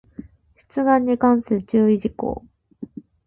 [0.73, 2.43] 出願に関する注意事項